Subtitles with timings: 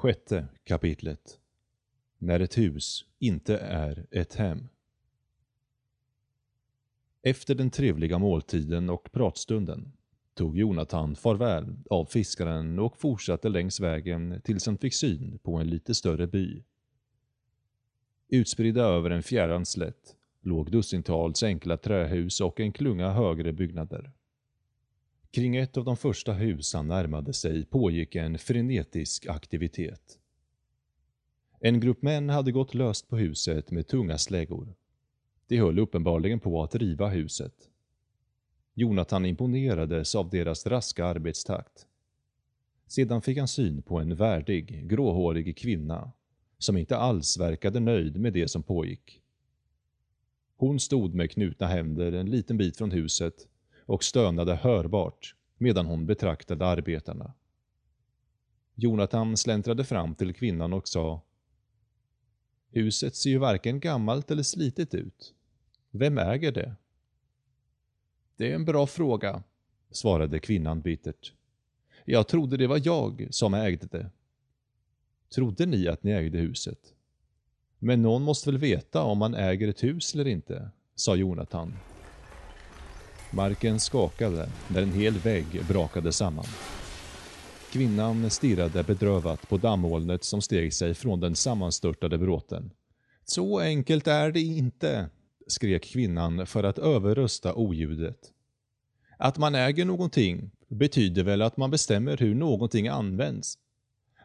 [0.00, 1.40] Sjätte kapitlet
[2.18, 4.68] När ett hus inte är ett hem.
[7.22, 9.92] Efter den trevliga måltiden och pratstunden
[10.34, 15.70] tog Jonathan farväl av fiskaren och fortsatte längs vägen tills han fick syn på en
[15.70, 16.62] lite större by.
[18.28, 24.12] Utspridda över en fjärran slätt låg dussintals enkla trähus och en klunga högre byggnader.
[25.32, 30.18] Kring ett av de första hus han närmade sig pågick en frenetisk aktivitet.
[31.60, 34.74] En grupp män hade gått löst på huset med tunga släggor.
[35.46, 37.54] De höll uppenbarligen på att riva huset.
[38.74, 41.86] Jonathan imponerades av deras raska arbetstakt.
[42.86, 46.12] Sedan fick han syn på en värdig, gråhårig kvinna
[46.58, 49.20] som inte alls verkade nöjd med det som pågick.
[50.56, 53.49] Hon stod med knutna händer en liten bit från huset
[53.90, 57.34] och stönade hörbart medan hon betraktade arbetarna.
[58.74, 61.22] Jonathan släntrade fram till kvinnan och sa
[62.70, 65.34] Huset ser ju varken gammalt eller slitet ut.
[65.90, 66.74] Vem äger det?
[68.36, 69.42] Det är en bra fråga,
[69.90, 71.32] svarade kvinnan bittert.
[72.04, 74.10] Jag trodde det var jag som ägde det.
[75.34, 76.94] Trodde ni att ni ägde huset?
[77.78, 81.74] Men någon måste väl veta om man äger ett hus eller inte, sa Jonathan
[83.32, 86.44] Marken skakade när en hel vägg brakade samman.
[87.72, 92.70] Kvinnan stirrade bedrövat på dammolnet som steg sig från den sammanstörtade bråten.
[93.24, 95.08] Så enkelt är det inte,
[95.46, 98.18] skrek kvinnan för att överrösta oljudet.
[99.18, 103.58] Att man äger någonting betyder väl att man bestämmer hur någonting används.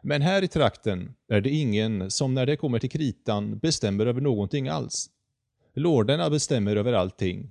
[0.02, 4.20] Men här i trakten är det ingen som när det kommer till kritan bestämmer över
[4.20, 5.10] någonting alls.
[5.74, 7.50] Lorderna bestämmer över allting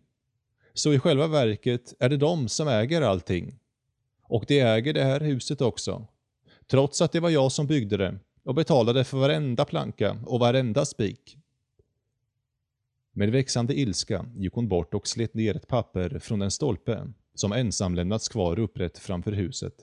[0.75, 3.59] så i själva verket är det de som äger allting.
[4.21, 6.07] Och de äger det här huset också.
[6.67, 10.85] Trots att det var jag som byggde det och betalade för varenda planka och varenda
[10.85, 11.37] spik.
[13.11, 17.51] Med växande ilska gick hon bort och slet ner ett papper från en stolpe som
[17.51, 19.73] ensam lämnats kvar upprätt framför huset.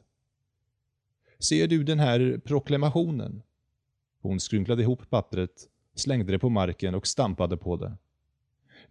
[1.38, 3.42] Ser du den här proklamationen?
[4.20, 7.96] Hon skrynklade ihop pappret, slängde det på marken och stampade på det.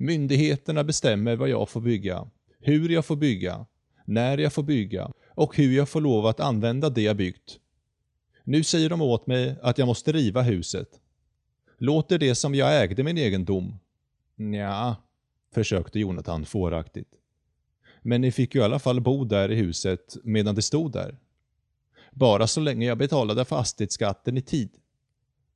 [0.01, 2.27] Myndigheterna bestämmer vad jag får bygga,
[2.59, 3.65] hur jag får bygga,
[4.05, 7.59] när jag får bygga och hur jag får lov att använda det jag byggt.
[8.43, 10.87] Nu säger de åt mig att jag måste riva huset.
[11.77, 13.75] Låter det som jag ägde min egendom?
[14.35, 14.95] Nja,
[15.53, 17.13] försökte Jonathan fåraktigt.
[18.01, 21.17] Men ni fick ju i alla fall bo där i huset medan det stod där.
[22.11, 24.80] Bara så länge jag betalade fastighetsskatten i tid.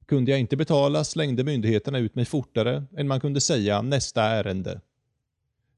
[0.05, 4.81] Kunde jag inte betala slängde myndigheterna ut mig fortare än man kunde säga nästa ärende.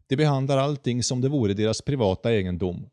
[0.07, 2.89] De behandlar allting som det vore deras privata egendom.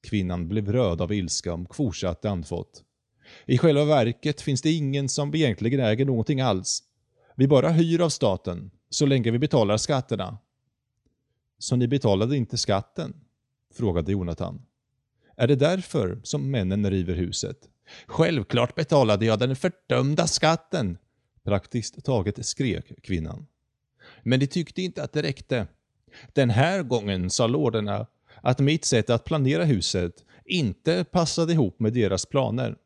[0.00, 2.84] Kvinnan blev röd av ilska och fortsatte andfått.
[3.46, 6.82] I själva verket finns det ingen som egentligen äger någonting alls.
[7.34, 10.38] Vi bara hyr av staten, så länge vi betalar skatterna.
[11.58, 13.14] Så ni betalade inte skatten?
[13.74, 14.62] frågade Jonathan.
[15.36, 17.69] Är det därför som männen river huset?
[18.06, 20.98] Självklart betalade jag den fördömda skatten,
[21.44, 23.46] praktiskt taget skrek kvinnan.
[24.22, 25.66] Men de tyckte inte att det räckte.
[26.32, 28.06] Den här gången sa lorderna
[28.42, 32.76] att mitt sätt att planera huset inte passade ihop med deras planer,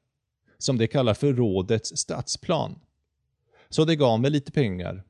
[0.59, 2.79] som de kallar för rådets stadsplan.
[3.69, 5.05] Så de gav mig lite pengar,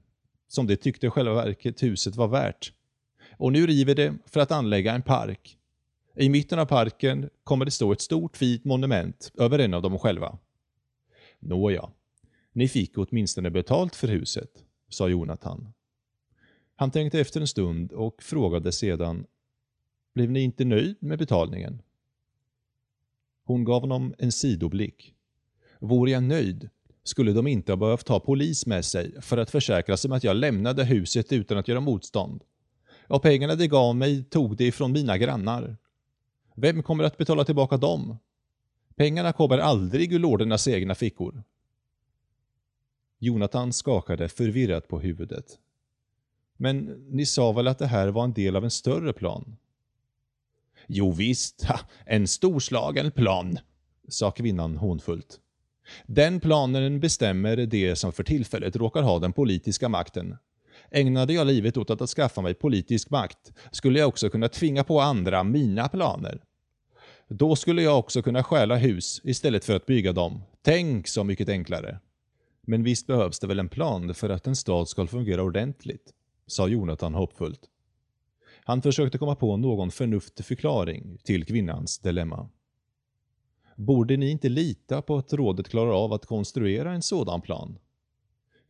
[0.49, 2.73] som de tyckte själva verket huset var värt.
[3.37, 5.59] Och nu river de för att anlägga en park
[6.17, 9.99] i mitten av parken kommer det stå ett stort fint monument över en av dem
[9.99, 10.39] själva.
[11.39, 11.91] Nåja,
[12.53, 14.51] ni fick åtminstone betalt för huset,
[14.89, 15.73] sa Jonathan.
[16.77, 19.27] Han tänkte efter en stund och frågade sedan
[20.15, 21.83] Blev ni inte nöjd med betalningen?
[23.45, 25.15] Hon gav honom en sidoblick.
[25.79, 26.71] Vore jag nöjd
[27.03, 30.25] skulle de inte ha behövt ta polis med sig för att försäkra sig om att
[30.25, 32.43] jag lämnade huset utan att göra motstånd.
[33.09, 35.77] Och pengarna de gav mig tog de ifrån mina grannar.
[36.55, 38.17] Vem kommer att betala tillbaka dem?
[38.97, 41.43] Pengarna kommer aldrig ur lordernas egna fickor.
[43.19, 45.59] Jonathan skakade förvirrat på huvudet.
[46.57, 49.57] Men ni sa väl att det här var en del av en större plan?
[50.87, 53.59] Jo visst, ha, en storslagen plan,
[54.09, 55.41] sa kvinnan hånfullt.
[56.07, 60.37] Den planen bestämmer det som för tillfället råkar ha den politiska makten.
[60.97, 65.01] Ägnade jag livet åt att skaffa mig politisk makt skulle jag också kunna tvinga på
[65.01, 66.43] andra mina planer.
[67.29, 70.43] Då skulle jag också kunna stjäla hus istället för att bygga dem.
[70.63, 71.99] Tänk så mycket enklare.
[72.63, 76.13] Men visst behövs det väl en plan för att en stad ska fungera ordentligt,
[76.47, 77.61] sa Jonathan hoppfullt.
[78.65, 82.49] Han försökte komma på någon förnuftig förklaring till kvinnans dilemma.
[83.77, 87.79] Borde ni inte lita på att rådet klarar av att konstruera en sådan plan?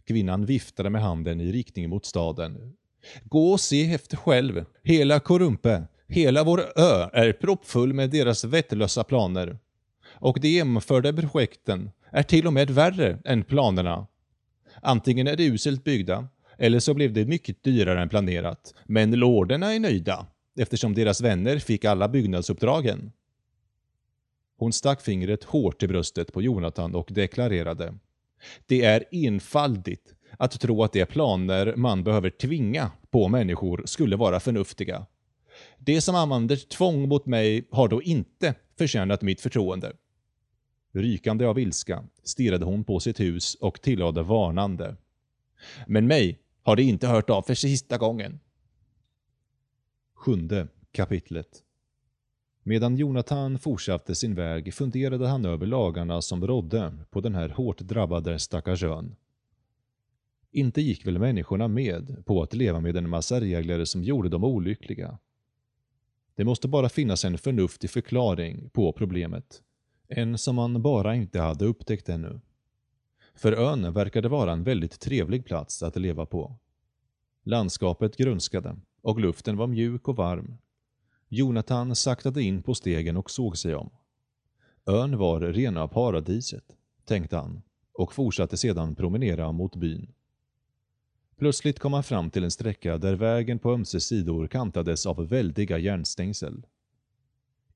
[0.06, 2.76] Kvinnan viftade med handen i riktning mot staden.
[3.24, 4.64] Gå och se efter själv.
[4.82, 9.58] Hela Korumpe, hela vår ö är proppfull med deras vettlösa planer.
[10.06, 14.06] Och de genomförda projekten är till och med värre än planerna.
[14.82, 16.28] Antingen är de uselt byggda,
[16.58, 18.74] eller så blev det mycket dyrare än planerat.
[18.84, 20.26] Men lorderna är nöjda,
[20.56, 23.12] eftersom deras vänner fick alla byggnadsuppdragen.
[24.56, 27.94] Hon stack fingret hårt i bröstet på Jonathan och deklarerade.
[28.66, 34.40] Det är enfaldigt att tro att de planer man behöver tvinga på människor skulle vara
[34.40, 35.06] förnuftiga.
[35.78, 39.92] Det som använder tvång mot mig har då inte förtjänat mitt förtroende.
[40.92, 44.96] Rykande av ilska stirrade hon på sitt hus och tillade varnande.
[45.86, 48.40] Men mig har de inte hört av för sista gången.
[50.14, 51.63] Sjunde kapitlet
[52.66, 57.78] Medan Jonathan fortsatte sin väg funderade han över lagarna som rådde på den här hårt
[57.78, 59.16] drabbade stackars ön.
[60.50, 64.44] Inte gick väl människorna med på att leva med en massa regler som gjorde dem
[64.44, 65.18] olyckliga.
[66.34, 69.62] Det måste bara finnas en förnuftig förklaring på problemet.
[70.08, 72.40] En som man bara inte hade upptäckt ännu.
[73.34, 76.56] För ön verkade vara en väldigt trevlig plats att leva på.
[77.42, 80.58] Landskapet grönskade och luften var mjuk och varm.
[81.28, 83.90] Jonathan saktade in på stegen och såg sig om.
[84.86, 86.64] Ön var rena paradiset,
[87.04, 87.62] tänkte han
[87.92, 90.12] och fortsatte sedan promenera mot byn.
[91.36, 95.78] Plötsligt kom han fram till en sträcka där vägen på ömse sidor kantades av väldiga
[95.78, 96.66] järnstängsel.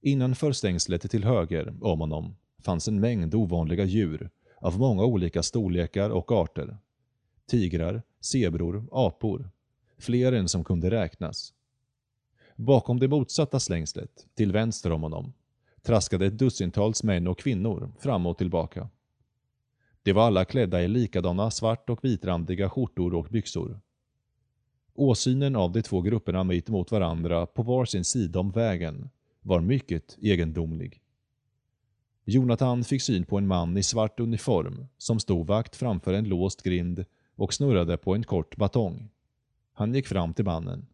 [0.01, 4.31] Innanför stängslet till höger om honom fanns en mängd ovanliga djur
[4.61, 6.79] av många olika storlekar och arter.
[7.47, 9.51] Tigrar, zebror, apor.
[9.99, 11.55] Fler än som kunde räknas.
[12.61, 15.33] Bakom det motsatta slängslet, till vänster om honom,
[15.83, 18.89] traskade ett dussintals män och kvinnor fram och tillbaka.
[20.03, 23.81] De var alla klädda i likadana svart och vitrandiga skjortor och byxor.
[24.95, 29.11] Åsynen av de två grupperna mitt emot varandra på var sin sida om vägen
[29.41, 31.03] var mycket egendomlig.
[32.25, 36.63] Jonathan fick syn på en man i svart uniform som stod vakt framför en låst
[36.63, 37.05] grind
[37.37, 39.09] och snurrade på en kort batong.
[39.73, 40.87] Han gick fram till mannen.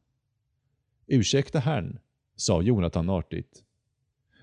[1.06, 1.98] Ursäkta herrn,
[2.36, 3.64] sa Jonathan artigt.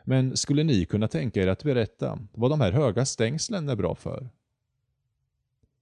[0.04, 3.96] Men skulle ni kunna tänka er att berätta vad de här höga stängslen är bra
[3.96, 4.30] för?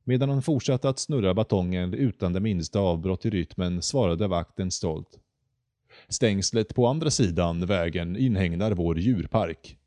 [0.04, 5.20] Medan han fortsatte att snurra batongen utan det minsta avbrott i rytmen svarade vakten stolt.
[6.08, 9.78] Stängslet på andra sidan vägen inhägnar vår djurpark.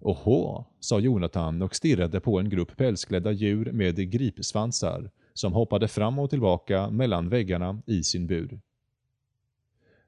[0.00, 6.18] Åhå, sa Jonathan och stirrade på en grupp pälsklädda djur med gripsvansar som hoppade fram
[6.18, 8.60] och tillbaka mellan väggarna i sin bur.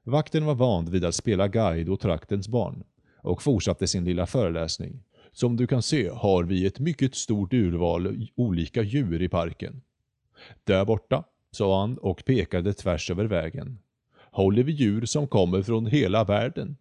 [0.09, 2.83] Vakten var van vid att spela guide åt traktens barn
[3.17, 5.03] och fortsatte sin lilla föreläsning.
[5.31, 9.81] Som du kan se har vi ett mycket stort urval olika djur i parken.
[10.63, 13.79] Där borta, sa han och pekade tvärs över vägen,
[14.31, 16.77] håller vi djur som kommer från hela världen.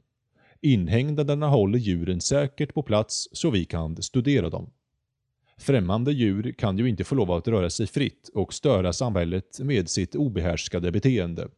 [0.61, 4.71] Inhägnaderna håller djuren säkert på plats så vi kan studera dem.
[5.57, 9.89] Främmande djur kan ju inte få lov att röra sig fritt och störa samhället med
[9.89, 11.49] sitt obehärskade beteende.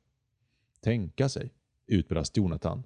[0.83, 1.53] Tänka sig,
[1.91, 2.83] utbrast Jonathan.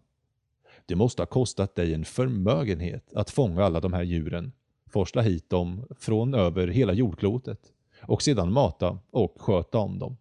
[0.86, 4.52] Det måste ha kostat dig en förmögenhet att fånga alla de här djuren,
[4.86, 7.60] forsla hit dem från över hela jordklotet
[8.00, 10.16] och sedan mata och sköta om dem.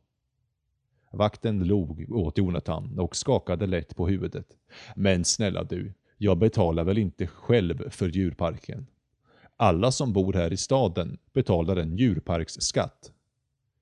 [1.12, 4.48] Vakten log åt Jonathan och skakade lätt på huvudet.
[4.96, 8.88] Men snälla du, jag betalar väl inte själv för djurparken?
[9.58, 13.12] Alla som bor här i staden betalar en djurparksskatt.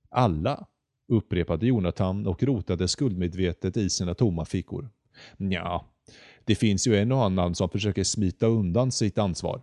[0.10, 0.66] Alla,
[1.08, 4.90] upprepade Jonathan och rotade skuldmedvetet i sina tomma fickor.
[5.38, 5.86] Ja,
[6.46, 9.62] det finns ju en och annan som försöker smita undan sitt ansvar.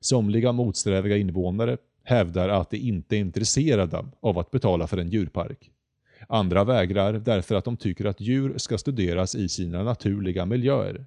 [0.00, 5.70] Somliga motsträviga invånare hävdar att de inte är intresserade av att betala för en djurpark.
[6.28, 11.06] Andra vägrar därför att de tycker att djur ska studeras i sina naturliga miljöer.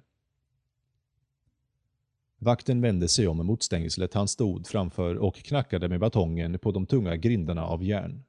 [2.38, 6.86] Vakten vände sig om mot stängslet han stod framför och knackade med batongen på de
[6.86, 8.22] tunga grindarna av järn.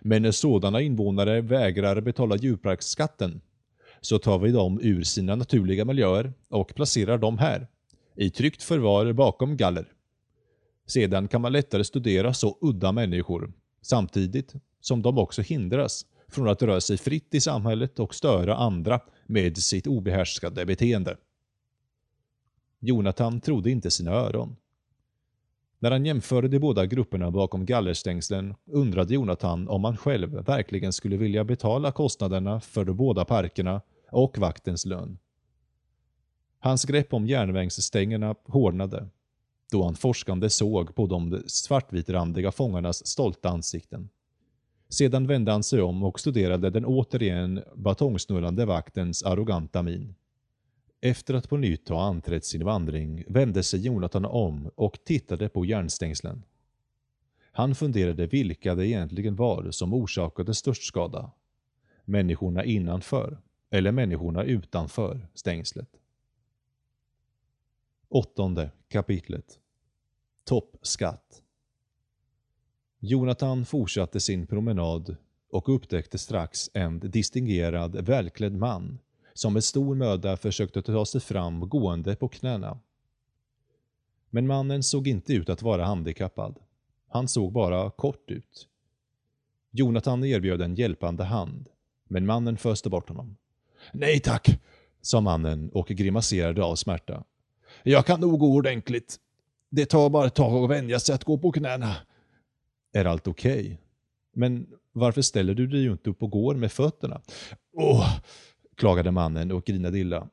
[0.00, 3.40] Men när sådana invånare vägrar betala djurparksskatten
[4.06, 7.68] så tar vi dem ur sina naturliga miljöer och placerar dem här,
[8.16, 9.92] i tryggt förvar bakom galler.
[10.86, 16.62] Sedan kan man lättare studera så udda människor, samtidigt som de också hindras från att
[16.62, 21.16] röra sig fritt i samhället och störa andra med sitt obehärskade beteende.
[22.80, 24.56] Jonathan trodde inte sina öron.
[25.78, 31.16] När han jämförde de båda grupperna bakom gallerstängslen undrade Jonathan om han själv verkligen skulle
[31.16, 35.18] vilja betala kostnaderna för de båda parkerna och vaktens lön.
[36.58, 39.08] Hans grepp om järnvägsstängerna hårdnade
[39.72, 44.08] då han forskande såg på de svartvitrandiga fångarnas stolta ansikten.
[44.88, 50.14] Sedan vände han sig om och studerade den återigen batongsnurrande vaktens arroganta min.
[51.00, 55.64] Efter att på nytt ha anträtt sin vandring vände sig Jonathan om och tittade på
[55.64, 56.42] järnstängslen.
[57.52, 61.30] Han funderade vilka det egentligen var som orsakade störst skada.
[62.04, 63.38] Människorna innanför
[63.70, 65.90] eller människorna utanför stängslet.
[68.08, 69.58] Åttonde kapitlet
[70.44, 71.42] Toppskatt
[72.98, 75.16] Jonathan fortsatte sin promenad
[75.50, 78.98] och upptäckte strax en distingerad, välklädd man
[79.34, 82.80] som med stor möda försökte ta sig fram gående på knäna.
[84.30, 86.58] Men mannen såg inte ut att vara handikappad.
[87.08, 88.68] Han såg bara kort ut.
[89.70, 91.68] Jonathan erbjöd en hjälpande hand,
[92.04, 93.36] men mannen föste bort honom.
[93.92, 94.60] Nej tack,
[95.02, 97.24] sa mannen och grimaserade av smärta.
[97.82, 99.16] Jag kan nog gå ordentligt.
[99.70, 101.96] Det tar bara ett tag att vänja sig att gå på knäna.
[102.92, 103.60] Är allt okej?
[103.60, 103.76] Okay?
[104.34, 107.20] Men varför ställer du dig ju inte upp och går med fötterna?
[107.72, 108.18] Åh,
[108.76, 110.28] klagade mannen och grinade illa.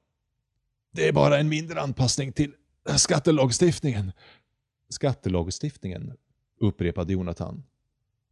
[0.92, 2.52] Det är bara en mindre anpassning till
[2.96, 4.12] skattelagstiftningen.
[4.90, 6.14] Skattelagstiftningen,
[6.60, 7.64] upprepade Jonathan.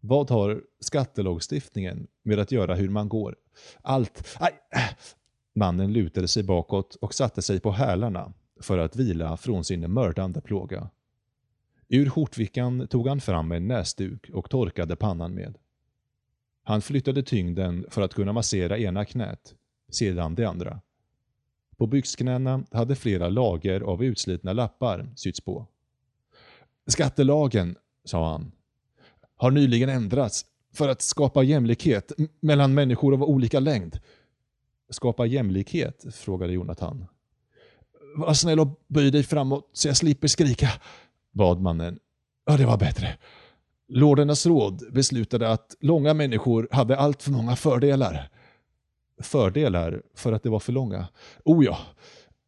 [0.01, 3.35] Vad har skattelagstiftningen med att göra hur man går?
[3.81, 4.37] Allt.
[4.39, 4.53] Aj.
[5.53, 10.41] Mannen lutade sig bakåt och satte sig på hälarna för att vila från sin mördande
[10.41, 10.89] plåga.
[11.87, 15.57] Ur skjortfickan tog han fram en näsduk och torkade pannan med.
[16.63, 19.55] Han flyttade tyngden för att kunna massera ena knät,
[19.89, 20.81] sedan det andra.
[21.77, 25.67] På byxknäna hade flera lager av utslitna lappar sytts på.
[26.87, 28.51] Skattelagen, sa han,
[29.41, 33.99] har nyligen ändrats för att skapa jämlikhet mellan människor av olika längd.
[34.89, 36.05] Skapa jämlikhet?
[36.13, 37.05] frågade Jonathan.
[38.15, 40.69] Var snäll och böj dig framåt så jag slipper skrika,
[41.31, 41.99] bad mannen.
[42.45, 43.17] Ja, det var bättre.
[43.87, 48.29] Lordernas råd beslutade att långa människor hade allt för många fördelar.
[49.21, 51.07] Fördelar för att det var för långa?
[51.45, 51.77] Oh ja,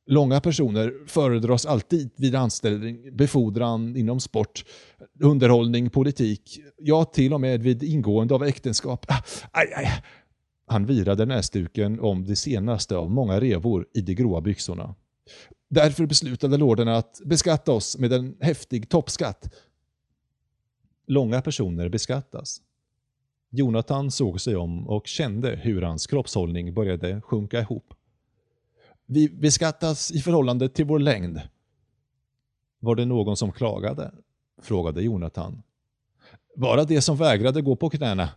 [0.06, 4.66] långa personer föredras alltid vid anställning, befordran inom sport,
[5.20, 9.06] underhållning, politik, ja till och med vid ingående av äktenskap.
[9.08, 10.04] Ah, aj, aj.
[10.66, 14.96] Han virade näsduken om det senaste av många revor i de gråa byxorna.
[15.70, 19.54] Därför beslutade lorderna att beskatta oss med en häftig toppskatt.
[21.08, 22.62] Långa personer beskattas.
[23.50, 27.94] Jonathan såg sig om och kände hur hans kroppshållning började sjunka ihop.
[29.06, 31.42] Vi beskattas i förhållande till vår längd.
[32.80, 34.12] Var det någon som klagade?
[34.62, 35.64] frågade Jonathan.
[36.56, 38.30] Bara det som vägrade gå på knäna,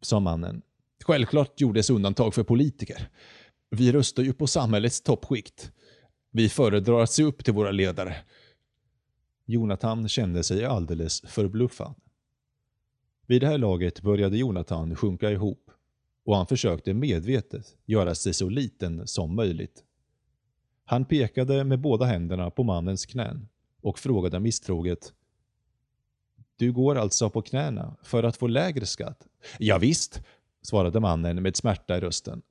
[0.00, 0.62] sa mannen.
[1.04, 3.08] Självklart gjordes undantag för politiker.
[3.70, 5.72] Vi röstar ju på samhällets toppskikt.
[6.30, 8.16] Vi föredrar att se upp till våra ledare.
[9.46, 11.94] Jonathan kände sig alldeles förbluffad.
[13.26, 15.70] Vid det här laget började Jonathan sjunka ihop
[16.24, 19.84] och han försökte medvetet göra sig så liten som möjligt.
[20.90, 23.48] Han pekade med båda händerna på mannens knän
[23.82, 25.12] och frågade misstroget
[26.56, 29.26] Du går alltså på knäna för att få lägre skatt?
[29.58, 30.22] Ja, visst,
[30.62, 32.42] svarade mannen med smärta i rösten.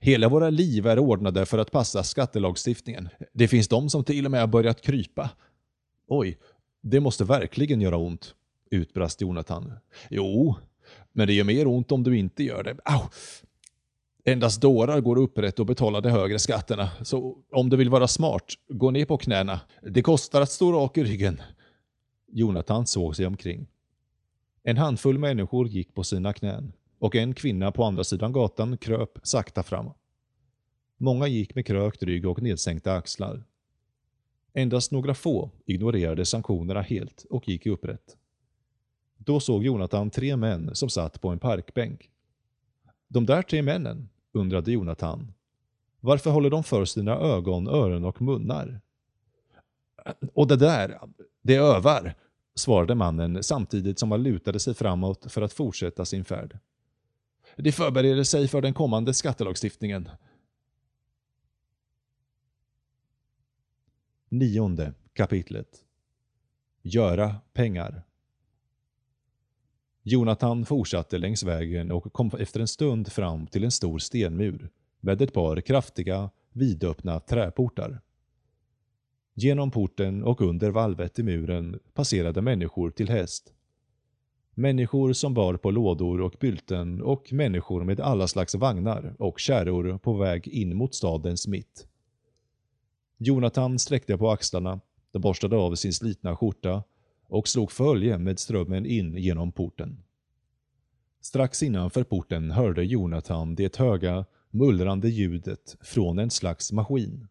[0.00, 3.08] Hela våra liv är ordnade för att passa skattelagstiftningen.
[3.32, 5.30] Det finns de som till och med har börjat krypa.
[6.08, 6.38] Oj,
[6.80, 8.34] det måste verkligen göra ont,
[8.70, 9.72] utbrast Jonathan.
[10.10, 10.54] Jo,
[11.12, 12.76] men det gör mer ont om du inte gör det.
[12.84, 13.00] Au!
[14.24, 16.90] Endast dårar går upprätt och betalar de högre skatterna.
[17.02, 19.60] Så om du vill vara smart, gå ner på knäna.
[19.82, 21.42] Det kostar att stå rak i ryggen.
[22.32, 23.66] Jonathan såg sig omkring.
[24.62, 29.18] En handfull människor gick på sina knän och en kvinna på andra sidan gatan kröp
[29.22, 29.90] sakta fram.
[30.96, 33.44] Många gick med krökt rygg och nedsänkta axlar.
[34.54, 38.16] Endast några få ignorerade sanktionerna helt och gick upprätt.
[39.16, 42.09] Då såg Jonathan tre män som satt på en parkbänk.
[43.12, 45.32] De där tre männen, undrade Jonathan.
[46.00, 48.80] Varför håller de för sina ögon, öron och munnar?
[50.34, 51.00] Och det där,
[51.42, 52.14] det övar,
[52.54, 56.58] svarade mannen samtidigt som han lutade sig framåt för att fortsätta sin färd.
[57.56, 60.08] De förbereder sig för den kommande skattelagstiftningen.
[64.28, 65.84] Nionde kapitlet
[66.82, 68.02] Göra pengar
[70.10, 75.22] Jonathan fortsatte längs vägen och kom efter en stund fram till en stor stenmur med
[75.22, 78.00] ett par kraftiga, vidöppna träportar.
[79.34, 83.52] Genom porten och under valvet i muren passerade människor till häst.
[84.54, 89.98] Människor som bar på lådor och bylten och människor med alla slags vagnar och kärror
[89.98, 91.86] på väg in mot stadens mitt.
[93.18, 94.80] Jonathan sträckte på axlarna
[95.12, 96.82] borstade av sin slitna skjorta
[97.30, 100.02] och slog följe med strömmen in genom porten.
[101.20, 107.28] Strax innanför porten hörde Jonathan det höga, mullrande ljudet från en slags maskin.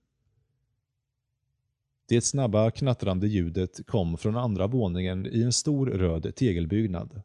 [2.08, 7.22] Det snabba knattrande ljudet kom från andra våningen i en stor röd tegelbyggnad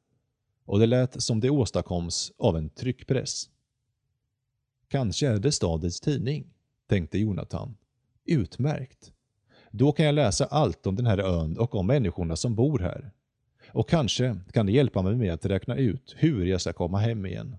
[0.65, 3.51] och det lät som det åstadkoms av en tryckpress.
[4.89, 6.53] Kanske är det stadens tidning,
[6.87, 7.77] tänkte Jonathan.
[8.25, 9.14] Utmärkt.
[9.77, 13.11] Då kan jag läsa allt om den här ön och om människorna som bor här.
[13.69, 17.27] Och kanske kan det hjälpa mig med att räkna ut hur jag ska komma hem
[17.27, 17.57] igen.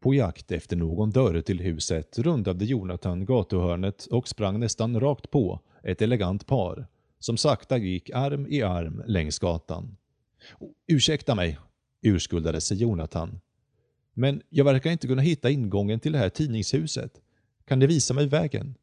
[0.00, 5.60] På jakt efter någon dörr till huset rundade Jonathan gatuhörnet och sprang nästan rakt på
[5.82, 6.86] ett elegant par
[7.18, 9.96] som sakta gick arm i arm längs gatan.
[10.86, 11.58] Ursäkta mig,
[12.02, 13.40] urskuldade sig Jonathan.
[14.14, 17.20] Men jag verkar inte kunna hitta ingången till det här tidningshuset.
[17.64, 18.74] Kan ni visa mig vägen?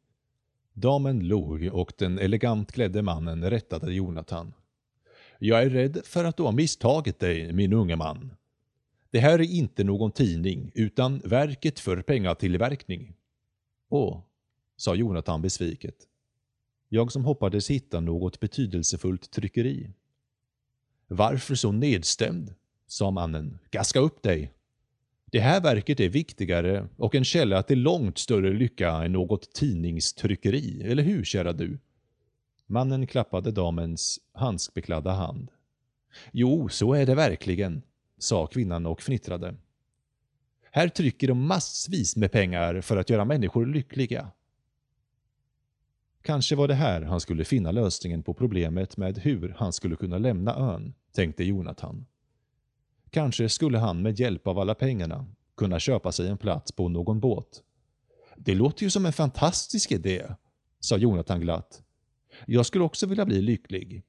[0.74, 4.52] Damen log och den elegant klädde mannen rättade Jonathan.
[5.38, 8.32] Jag är rädd för att du har misstagit dig, min unge man.
[9.10, 13.14] Det här är inte någon tidning, utan verket för pengatillverkning.
[13.88, 14.20] Åh,
[14.76, 15.96] sa Jonathan besviket.
[16.88, 19.90] Jag som hoppades hitta något betydelsefullt tryckeri.
[21.06, 22.54] Varför så nedstämd?
[22.86, 23.58] sa mannen.
[23.70, 24.52] Gaska upp dig.
[25.34, 30.82] Det här verket är viktigare och en källa till långt större lycka än något tidningstryckeri,
[30.84, 31.78] eller hur kära du?
[32.66, 35.50] Mannen klappade damens handskbekladda hand.
[36.32, 37.82] Jo, så är det verkligen,
[38.18, 39.54] sa kvinnan och fnittrade.
[40.70, 44.30] Här trycker de massvis med pengar för att göra människor lyckliga.
[46.22, 50.18] Kanske var det här han skulle finna lösningen på problemet med hur han skulle kunna
[50.18, 52.06] lämna ön, tänkte Jonathan.
[53.14, 57.20] Kanske skulle han med hjälp av alla pengarna kunna köpa sig en plats på någon
[57.20, 57.62] båt.
[58.36, 60.26] Det låter ju som en fantastisk idé,
[60.80, 61.82] sa Jonathan glatt.
[62.46, 64.02] Jag skulle också vilja bli lycklig.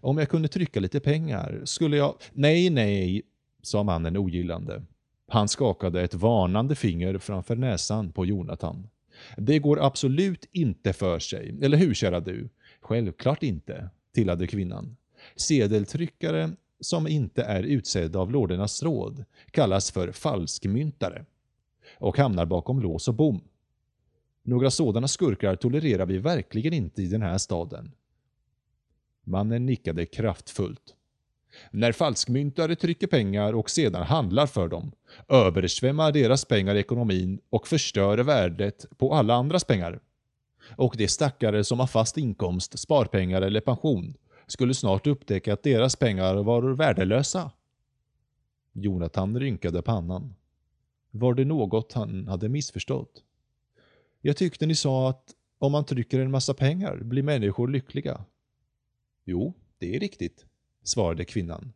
[0.00, 2.14] Om jag kunde trycka lite pengar skulle jag...
[2.32, 3.22] Nej, nej,
[3.62, 4.82] sa mannen ogillande.
[5.28, 8.88] Han skakade ett varnande finger framför näsan på Jonathan.
[9.36, 12.48] Det går absolut inte för sig, eller hur kära du?
[12.80, 14.96] Självklart inte, tillade kvinnan.
[15.36, 16.50] Sedeltryckare
[16.82, 21.24] som inte är utsedda av lordernas råd kallas för falskmyntare
[21.98, 23.40] och hamnar bakom lås och bom.
[24.42, 27.92] Några sådana skurkar tolererar vi verkligen inte i den här staden.
[29.24, 30.94] Mannen nickade kraftfullt.
[31.70, 34.92] När falskmyntare trycker pengar och sedan handlar för dem
[35.28, 40.00] översvämmar deras pengar ekonomin och förstör värdet på alla andras pengar.
[40.76, 44.14] Och de stackare som har fast inkomst, sparpengar eller pension
[44.46, 47.50] skulle snart upptäcka att deras pengar var värdelösa.
[48.72, 50.34] Jonathan rynkade pannan.
[51.10, 53.22] Var det något han hade missförstått?
[54.20, 58.24] Jag tyckte ni sa att om man trycker en massa pengar blir människor lyckliga.
[59.24, 60.46] Jo, det är riktigt,
[60.82, 61.72] svarade kvinnan.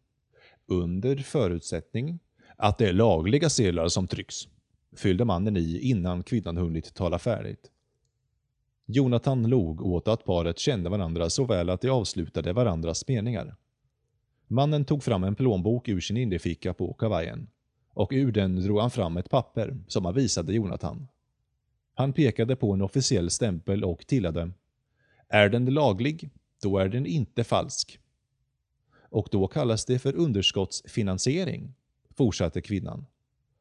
[0.66, 2.18] Under förutsättning
[2.56, 4.48] att det är lagliga sedlar som trycks,
[4.96, 7.70] fyllde mannen i innan kvinnan hunnit tala färdigt.
[8.88, 13.56] Jonathan log åt att paret kände varandra så väl att de avslutade varandras meningar.
[14.46, 17.48] Mannen tog fram en plånbok ur sin innerficka på kavajen
[17.92, 21.08] och ur den drog han fram ett papper som han visade Jonathan.
[21.94, 24.50] Han pekade på en officiell stämpel och tillade
[25.28, 26.30] Är den laglig,
[26.62, 28.00] då är den inte falsk.
[29.10, 31.74] Och då kallas det för underskottsfinansiering,
[32.14, 33.06] fortsatte kvinnan.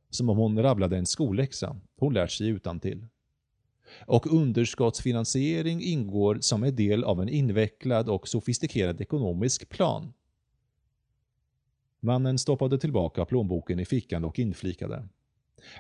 [0.09, 3.07] Som om hon rabblade en skolläxa hon lärt sig utan till
[4.05, 10.13] och underskottsfinansiering ingår som en del av en invecklad och sofistikerad ekonomisk plan.
[11.99, 15.07] Mannen stoppade tillbaka plånboken i fickan och inflikade.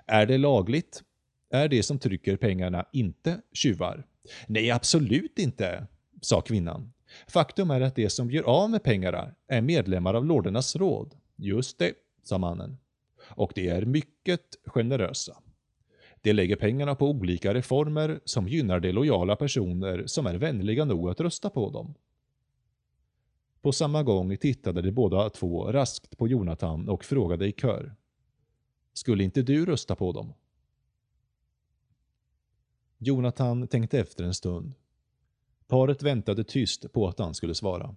[0.05, 1.03] Är det lagligt?
[1.49, 4.05] Är det som trycker pengarna inte tjuvar?
[4.47, 5.87] Nej, absolut inte,
[6.21, 6.93] sa kvinnan.
[7.27, 11.15] Faktum är att de som gör av med pengarna är medlemmar av Lordernas råd.
[11.35, 12.77] Just det, sa mannen.
[13.27, 15.37] Och de är mycket generösa.
[16.25, 21.09] De lägger pengarna på olika reformer som gynnar de lojala personer som är vänliga nog
[21.09, 21.93] att rösta på dem.
[23.61, 27.95] På samma gång tittade de båda två raskt på Jonathan och frågade i kör.
[28.93, 30.33] Skulle inte du rösta på dem?
[32.97, 34.73] Jonathan tänkte efter en stund.
[35.67, 37.95] Paret väntade tyst på att han skulle svara.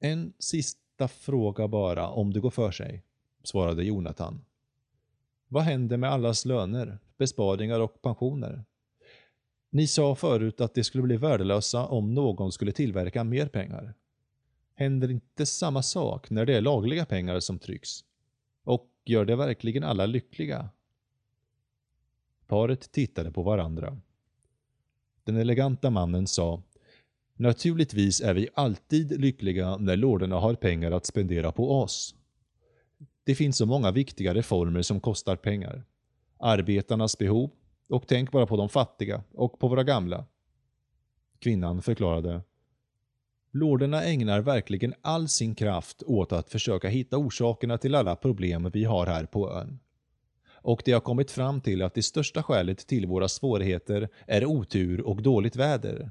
[0.00, 3.02] En sista fråga bara, om det går för sig,
[3.42, 4.44] svarade Jonathan.
[5.48, 8.64] Vad händer med allas löner, besparingar och pensioner?
[9.70, 13.94] Ni sa förut att det skulle bli värdelösa om någon skulle tillverka mer pengar.
[14.74, 18.04] Händer inte samma sak när det är lagliga pengar som trycks?
[18.64, 20.68] Och gör det verkligen alla lyckliga?
[22.46, 24.00] Paret tittade på varandra.
[25.24, 26.62] Den eleganta mannen sa
[27.36, 32.14] Naturligtvis är vi alltid lyckliga när lorderna har pengar att spendera på oss.
[33.24, 35.84] Det finns så många viktiga reformer som kostar pengar.
[36.38, 37.50] Arbetarnas behov,
[37.88, 40.24] och tänk bara på de fattiga och på våra gamla.
[41.38, 42.42] Kvinnan förklarade.
[43.50, 48.84] Lorderna ägnar verkligen all sin kraft åt att försöka hitta orsakerna till alla problem vi
[48.84, 49.78] har här på ön.
[50.64, 55.00] Och de har kommit fram till att det största skälet till våra svårigheter är otur
[55.00, 56.10] och dåligt väder.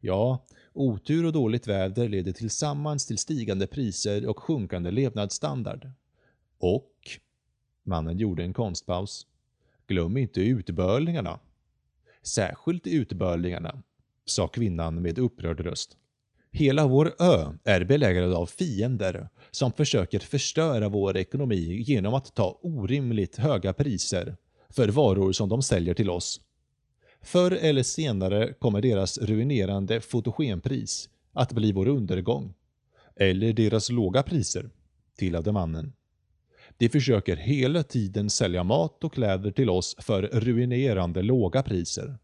[0.00, 5.90] Ja, otur och dåligt väder leder tillsammans till stigande priser och sjunkande levnadsstandard.
[6.58, 6.90] Och,
[7.82, 9.26] mannen gjorde en konstpaus,
[9.86, 11.38] glöm inte utbörlingarna.
[12.22, 13.82] Särskilt utbörlingarna,
[14.24, 15.96] sa kvinnan med upprörd röst.
[16.52, 22.58] Hela vår ö är belägrad av fiender som försöker förstöra vår ekonomi genom att ta
[22.62, 24.36] orimligt höga priser
[24.68, 26.40] för varor som de säljer till oss.
[27.22, 32.54] Förr eller senare kommer deras ruinerande fotogenpris att bli vår undergång.
[33.16, 34.70] Eller deras låga priser,
[35.16, 35.92] tillade mannen.
[36.78, 42.18] De försöker hela tiden sälja mat och kläder till oss för ruinerande låga priser.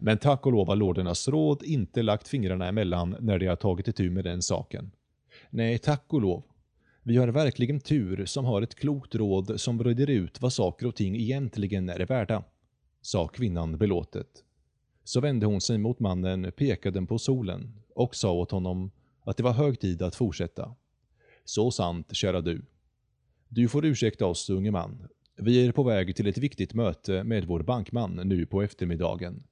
[0.00, 3.88] Men tack och lov har lordernas råd inte lagt fingrarna emellan när de har tagit
[3.88, 4.90] itu med den saken.
[5.50, 6.42] Nej, tack och lov.
[7.02, 10.94] Vi har verkligen tur som har ett klokt råd som reder ut vad saker och
[10.94, 12.44] ting egentligen är värda,
[13.02, 14.28] sa kvinnan belåtet.
[15.04, 18.90] Så vände hon sig mot mannen, pekade på solen och sa åt honom
[19.24, 20.74] att det var hög tid att fortsätta.
[21.44, 22.62] Så sant, kära du.
[23.48, 25.08] Du får ursäkta oss, unge man.
[25.36, 29.42] Vi är på väg till ett viktigt möte med vår bankman nu på eftermiddagen.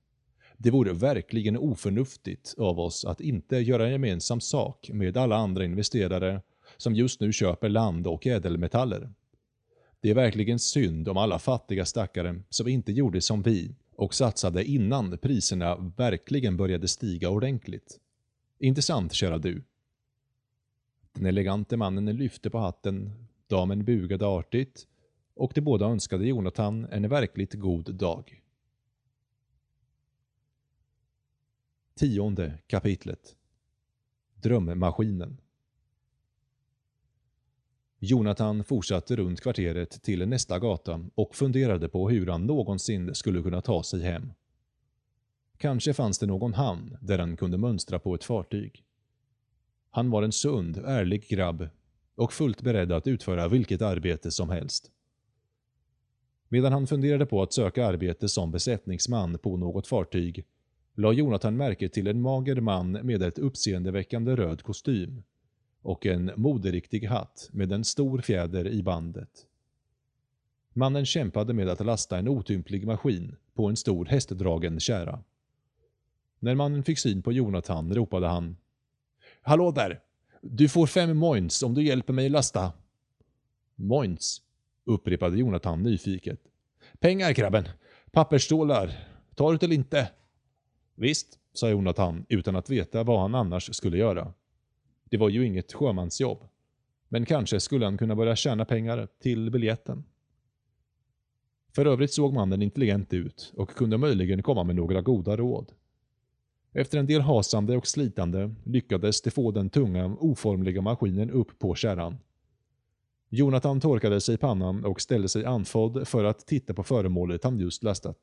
[0.57, 6.43] Det vore verkligen oförnuftigt av oss att inte göra gemensam sak med alla andra investerare
[6.77, 9.11] som just nu köper land och ädelmetaller.
[10.01, 14.65] Det är verkligen synd om alla fattiga stackare som inte gjorde som vi och satsade
[14.65, 18.01] innan priserna verkligen började stiga ordentligt.
[18.59, 19.63] Intressant, kära du.
[21.13, 23.13] Den elegante mannen lyfte på hatten,
[23.47, 24.89] damen bugade artigt
[25.35, 28.43] och de båda önskade Jonathan en verkligt god dag.
[31.95, 33.37] Tionde kapitlet
[34.35, 35.41] Drömmaskinen
[37.99, 43.61] Jonathan fortsatte runt kvarteret till nästa gata och funderade på hur han någonsin skulle kunna
[43.61, 44.33] ta sig hem.
[45.57, 48.85] Kanske fanns det någon hamn där han kunde mönstra på ett fartyg.
[49.91, 51.69] Han var en sund, ärlig grabb
[52.15, 54.91] och fullt beredd att utföra vilket arbete som helst.
[56.49, 60.45] Medan han funderade på att söka arbete som besättningsman på något fartyg
[60.95, 65.23] la Jonathan märke till en mager man med ett uppseendeväckande röd kostym
[65.83, 69.47] och en moderiktig hatt med en stor fjäder i bandet.
[70.73, 75.23] Mannen kämpade med att lasta en otymplig maskin på en stor hästdragen kärra.
[76.39, 78.57] När mannen fick syn på Jonathan ropade han
[79.43, 80.01] Hallå där!
[80.47, 82.73] Du får fem moins om du hjälper mig lasta.
[83.75, 84.43] Moins,
[84.85, 86.41] upprepade Jonathan nyfiket.
[86.99, 87.69] Pengar krabben.
[88.13, 89.09] Pappersstålar!
[89.35, 90.11] Tar du det eller inte?
[90.95, 94.33] Visst, sa Jonathan utan att veta vad han annars skulle göra.
[95.05, 96.39] Det var ju inget sjömansjobb.
[97.09, 100.05] Men kanske skulle han kunna börja tjäna pengar till biljetten.
[101.75, 105.73] För övrigt såg mannen intelligent ut och kunde möjligen komma med några goda råd.
[106.77, 111.75] Efter en del hasande och slitande lyckades de få den tunga, oformliga maskinen upp på
[111.75, 112.17] kärran.
[113.29, 117.59] Jonathan torkade sig i pannan och ställde sig andfådd för att titta på föremålet han
[117.59, 118.19] just lastat.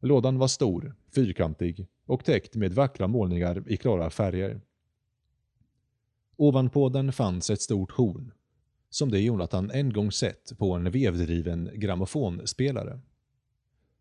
[0.00, 4.60] Lådan var stor, fyrkantig och täckt med vackra målningar i klara färger.
[6.36, 8.32] Ovanpå den fanns ett stort horn,
[8.90, 13.00] som det Jonathan en gång sett på en vevdriven grammofonspelare.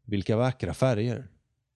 [0.04, 1.28] Vilka vackra färger,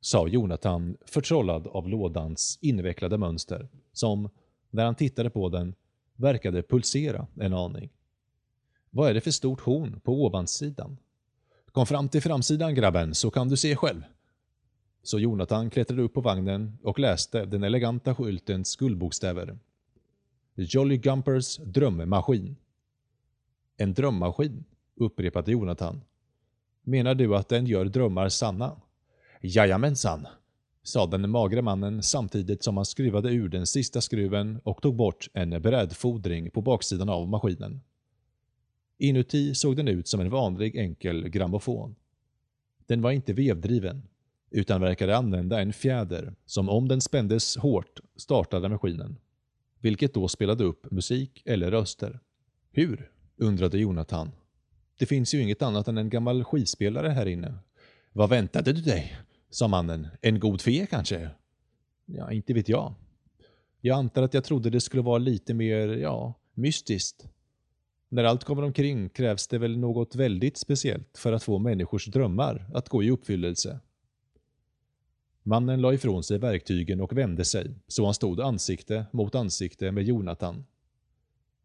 [0.03, 4.29] sa Jonathan förtrollad av lådans invecklade mönster, som,
[4.69, 5.75] när han tittade på den,
[6.15, 7.89] verkade pulsera en aning.
[8.89, 10.97] Vad är det för stort horn på ovansidan?
[11.71, 14.01] Kom fram till framsidan grabben så kan du se själv.
[15.03, 19.57] Så Jonathan klättrade upp på vagnen och läste den eleganta skyltens guldbokstäver.
[20.55, 22.55] Jolly Gumpers drömmaskin.
[23.77, 24.63] En drömmaskin,
[24.95, 26.01] upprepade Jonathan.
[26.81, 28.81] Menar du att den gör drömmar sanna?
[29.45, 30.27] Jajamensan,
[30.84, 35.29] sa den magre mannen samtidigt som han skruvade ur den sista skruven och tog bort
[35.34, 37.82] en brädfodring på baksidan av maskinen.
[38.97, 41.95] Inuti såg den ut som en vanlig enkel grammofon.
[42.86, 44.08] Den var inte vevdriven,
[44.51, 49.17] utan verkade använda en fjäder som om den spändes hårt startade maskinen.
[49.79, 52.19] Vilket då spelade upp musik eller röster.
[52.71, 53.12] Hur?
[53.38, 54.32] undrade Jonathan.
[54.99, 57.53] Det finns ju inget annat än en gammal skivspelare här inne.
[58.12, 59.17] Vad väntade du dig?
[59.53, 60.07] Sa mannen.
[60.21, 61.29] En god fe kanske?
[62.05, 62.93] Ja, inte vet jag.
[63.81, 67.27] Jag antar att jag trodde det skulle vara lite mer, ja, mystiskt.
[68.09, 72.65] När allt kommer omkring krävs det väl något väldigt speciellt för att få människors drömmar
[72.73, 73.79] att gå i uppfyllelse.
[75.43, 80.03] Mannen la ifrån sig verktygen och vände sig, så han stod ansikte mot ansikte med
[80.03, 80.65] Jonathan.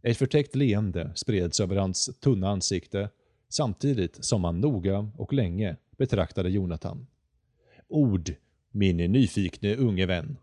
[0.03, 3.11] Ett förtäckt leende spreds över hans tunna ansikte
[3.49, 7.07] samtidigt som han noga och länge betraktade Jonathan.
[7.89, 8.35] Ord,
[8.71, 10.37] min nyfikne unge vän.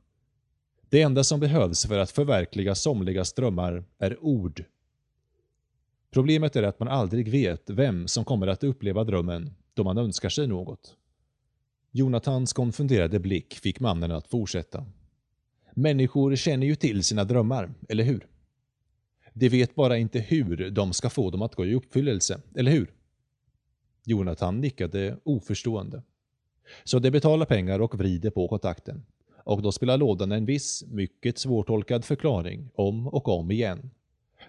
[0.89, 4.63] Det enda som behövs för att förverkliga somligas drömmar är ord.
[6.11, 10.29] Problemet är att man aldrig vet vem som kommer att uppleva drömmen då man önskar
[10.29, 10.95] sig något.
[11.91, 14.85] Jonathans konfunderade blick fick mannen att fortsätta.
[15.73, 18.27] Människor känner ju till sina drömmar, eller hur?
[19.33, 22.93] De vet bara inte hur de ska få dem att gå i uppfyllelse, eller hur?
[24.05, 26.03] Jonathan nickade oförstående.
[26.83, 29.05] Så de betalar pengar och vrider på kontakten.
[29.43, 33.91] Och då spelar lådan en viss, mycket svårtolkad förklaring om och om igen.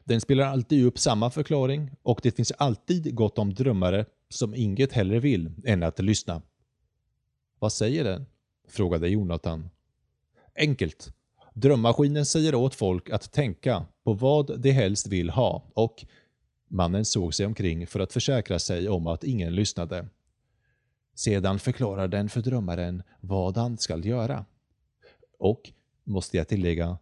[0.05, 4.93] Den spelar alltid upp samma förklaring och det finns alltid gott om drömmare som inget
[4.93, 6.43] hellre vill än att lyssna.
[7.59, 8.27] Vad säger den?
[8.69, 9.69] frågade Jonathan.
[10.57, 11.13] Enkelt.
[11.55, 16.05] Drömmaskinen säger åt folk att tänka på vad de helst vill ha och
[16.69, 20.09] mannen såg sig omkring för att försäkra sig om att ingen lyssnade.
[21.17, 24.45] Sedan förklarar den för drömmaren vad han skall göra.
[25.39, 25.73] Och,
[26.05, 26.99] måste jag tillägga,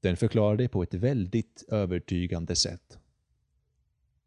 [0.00, 2.98] den förklarar det på ett väldigt övertygande sätt.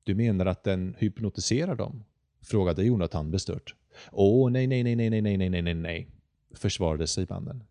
[0.03, 2.03] Du menar att den hypnotiserar dem?
[2.41, 3.75] Frågade Jonathan bestört.
[4.11, 6.07] Åh, nej, nej, nej, nej, nej, nej, nej, nej, nej,
[6.53, 7.63] försvarade sig mannen.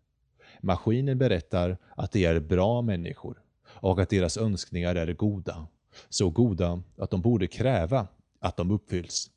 [0.61, 5.67] Maskinen berättar att de är bra människor och att deras önskningar är goda.
[6.09, 8.07] Så goda att de borde kräva
[8.39, 9.31] att de uppfylls.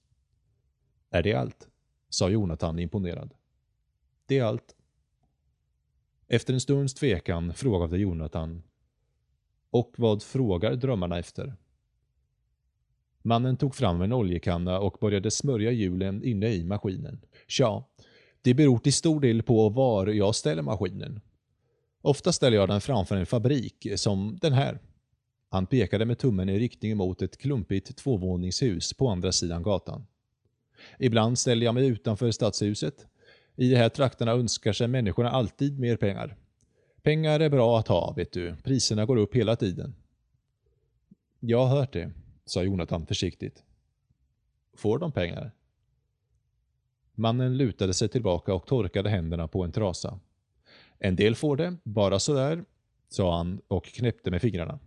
[1.11, 1.69] Är det allt?
[2.09, 3.35] Sa Jonathan imponerad.
[4.27, 4.75] Det är allt.
[6.29, 8.63] Efter en stunds tvekan frågade Jonathan.
[9.71, 11.57] Och vad frågar drömmarna efter?
[13.23, 17.21] Mannen tog fram en oljekanna och började smörja hjulen inne i maskinen.
[17.47, 17.85] Tja,
[18.43, 21.21] det beror till stor del på var jag ställer maskinen.
[22.01, 24.79] Ofta ställer jag den framför en fabrik, som den här.
[25.49, 30.07] Han pekade med tummen i riktning mot ett klumpigt tvåvåningshus på andra sidan gatan.
[30.99, 33.07] Ibland ställer jag mig utanför stadshuset.
[33.57, 36.37] I de här trakterna önskar sig människorna alltid mer pengar.
[37.03, 38.57] Pengar är bra att ha, vet du.
[38.63, 39.95] Priserna går upp hela tiden.
[41.41, 42.11] Jag har hört det,
[42.45, 43.65] sa Jonathan försiktigt.
[44.75, 45.53] Får de pengar?
[47.15, 50.21] Mannen lutade sig tillbaka och torkade händerna på en trasa.
[50.99, 52.65] En del får det, bara sådär,
[53.09, 54.79] sa han och knäppte med fingrarna.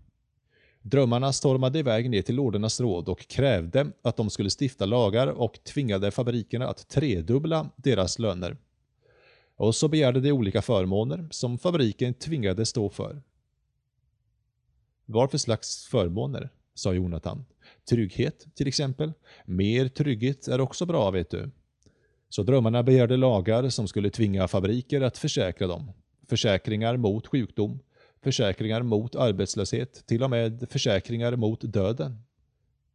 [0.82, 5.64] Drömmarna stormade iväg ner till lordernas råd och krävde att de skulle stifta lagar och
[5.64, 8.58] tvingade fabrikerna att tredubbla deras löner.
[9.56, 13.22] Och så begärde de olika förmåner som fabriken tvingade stå för.
[15.06, 16.50] Vad för slags förmåner?
[16.74, 17.46] sa Jonathan.
[17.90, 19.14] Trygghet, till exempel.
[19.46, 21.52] Mer trygghet är också bra, vet du.
[22.30, 25.92] Så drömmarna begärde lagar som skulle tvinga fabriker att försäkra dem.
[26.28, 27.80] Försäkringar mot sjukdom,
[28.24, 32.24] försäkringar mot arbetslöshet, till och med försäkringar mot döden.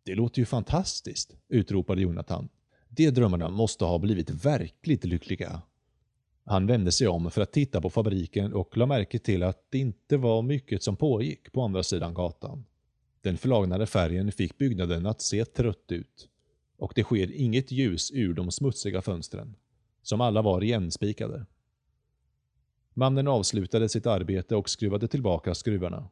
[0.02, 2.48] Det låter ju fantastiskt, utropade Jonathan.
[2.88, 5.62] De drömmarna måste ha blivit verkligt lyckliga.
[6.44, 9.78] Han vände sig om för att titta på fabriken och la märke till att det
[9.78, 12.64] inte var mycket som pågick på andra sidan gatan.
[13.20, 16.28] Den förlagnade färgen fick byggnaden att se trött ut
[16.78, 19.56] och det sker inget ljus ur de smutsiga fönstren,
[20.02, 21.46] som alla var igenspikade.
[22.98, 26.08] Mannen avslutade sitt arbete och skruvade tillbaka skruvarna.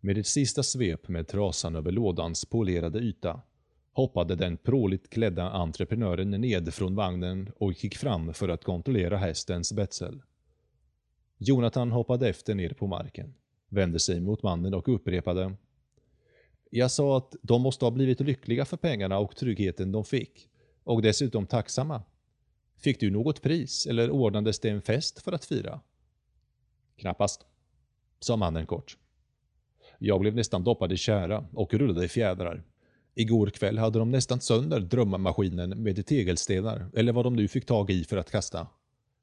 [0.00, 3.40] Med ett sista svep med trasan över lådans polerade yta
[3.92, 9.72] hoppade den pråligt klädda entreprenören ned från vagnen och gick fram för att kontrollera hästens
[9.72, 10.22] betsel.
[11.38, 13.34] Jonathan hoppade efter ner på marken,
[13.68, 15.56] vände sig mot mannen och upprepade
[16.70, 20.48] jag sa att de måste ha blivit lyckliga för pengarna och tryggheten de fick.
[20.84, 22.02] Och dessutom tacksamma.
[22.76, 25.80] Fick du något pris eller ordnades det en fest för att fira?
[26.98, 27.46] Knappast,
[28.20, 28.96] sa mannen kort.
[29.98, 32.62] Jag blev nästan doppad i kära och rullade i fjädrar.
[33.14, 37.90] Igår kväll hade de nästan sönder drömmaskinen med tegelstenar, eller vad de nu fick tag
[37.90, 38.66] i för att kasta.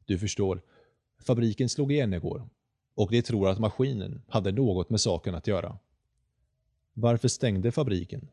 [0.06, 0.62] Du förstår,
[1.20, 2.50] fabriken slog igen igår.
[2.96, 5.78] Och de tror att maskinen hade något med saken att göra.
[6.94, 8.28] Varför stängde fabriken?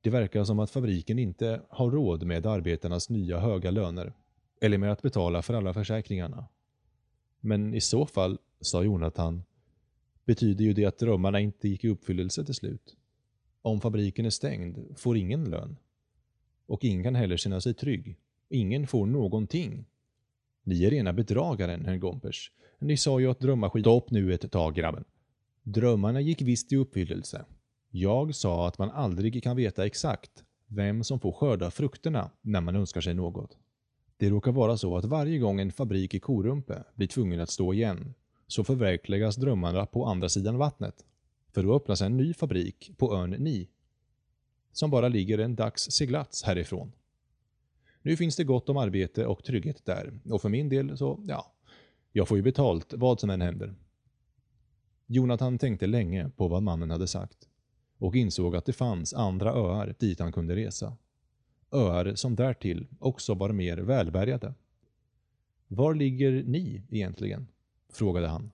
[0.00, 4.12] Det verkar som att fabriken inte har råd med arbetarnas nya höga löner,
[4.60, 6.46] eller med att betala för alla försäkringarna.
[7.40, 9.42] Men i så fall, sa Jonathan,
[10.24, 12.96] betyder ju det att drömmarna inte gick i uppfyllelse till slut.
[13.62, 15.76] Om fabriken är stängd får ingen lön.
[16.66, 18.16] Och ingen kan heller känna sig trygg.
[18.48, 19.84] Ingen får någonting.
[20.62, 22.52] Ni är rena bedragaren, herr Gompers.
[22.78, 25.04] Ni sa ju att drömmar skit upp nu ett tag, grabben.
[25.62, 27.44] Drömmarna gick visst i uppfyllelse.
[27.90, 32.76] Jag sa att man aldrig kan veta exakt vem som får skörda frukterna när man
[32.76, 33.58] önskar sig något.
[34.20, 37.74] Det råkar vara så att varje gång en fabrik i Korumpe blir tvungen att stå
[37.74, 38.14] igen
[38.46, 41.04] så förverkligas drömmarna på andra sidan vattnet.
[41.52, 43.68] För då öppnas en ny fabrik på ön Ni.
[44.72, 46.92] Som bara ligger en dags seglats härifrån.
[48.02, 51.52] Nu finns det gott om arbete och trygghet där och för min del så, ja,
[52.12, 53.74] jag får ju betalt vad som än händer.
[55.06, 57.48] Jonathan tänkte länge på vad mannen hade sagt
[57.98, 60.96] och insåg att det fanns andra öar dit han kunde resa.
[61.72, 64.54] Öar som därtill också var mer välbärgade.
[65.68, 67.46] Var ligger ni egentligen?
[67.92, 68.50] frågade han.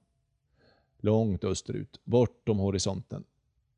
[0.99, 3.25] Långt österut, bortom horisonten.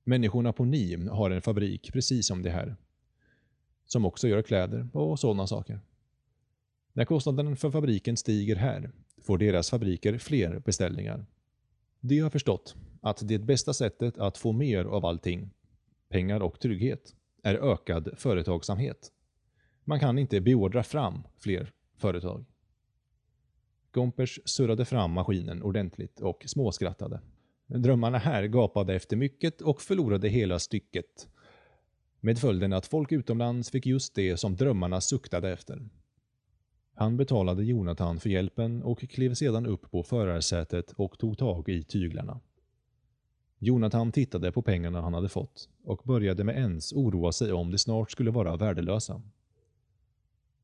[0.04, 2.76] Människorna på Ni har en fabrik precis som det här.
[3.86, 5.80] Som också gör kläder och sådana saker.
[6.92, 8.90] När kostnaden för fabriken stiger här
[9.22, 11.26] får deras fabriker fler beställningar.
[12.00, 15.50] De har förstått att det bästa sättet att få mer av allting,
[16.08, 19.12] pengar och trygghet, är ökad företagsamhet.
[19.88, 22.44] Man kan inte beordra fram fler företag.
[23.92, 27.20] Gompers surrade fram maskinen ordentligt och småskrattade.
[27.66, 31.28] Drömmarna här gapade efter mycket och förlorade hela stycket.
[32.20, 35.88] Med följden att folk utomlands fick just det som drömmarna suktade efter.
[36.94, 41.82] Han betalade Jonathan för hjälpen och klev sedan upp på förarsätet och tog tag i
[41.82, 42.40] tyglarna.
[43.58, 47.78] Jonathan tittade på pengarna han hade fått och började med ens oroa sig om de
[47.78, 49.22] snart skulle vara värdelösa.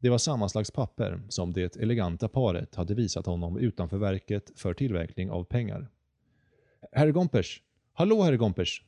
[0.05, 4.75] Det var samma slags papper som det eleganta paret hade visat honom utanför verket för
[4.75, 5.89] tillverkning av pengar.
[6.93, 7.63] Herr Gompers!
[7.93, 8.83] Hallå, herr Gompers!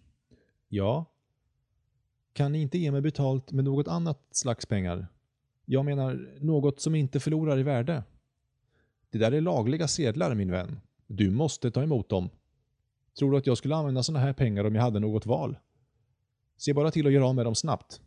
[0.68, 1.04] Ja?
[2.32, 5.06] Kan ni inte ge mig betalt med något annat slags pengar?
[5.64, 8.04] Jag menar, något som inte förlorar i värde.
[9.10, 10.80] Det där är lagliga sedlar, min vän.
[11.06, 12.30] Du måste ta emot dem.
[13.18, 15.58] Tror du att jag skulle använda sådana här pengar om jag hade något val?
[16.56, 18.00] Se bara till att göra av med dem snabbt.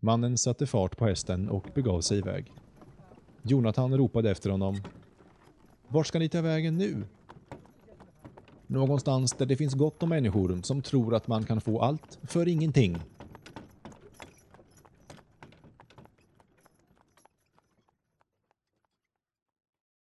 [0.00, 2.52] Mannen satte fart på hästen och begav sig iväg.
[3.42, 4.82] Jonathan ropade efter honom.
[5.88, 7.04] Vart ska ni ta vägen nu?
[8.66, 12.48] Någonstans där det finns gott om människor som tror att man kan få allt för
[12.48, 12.98] ingenting,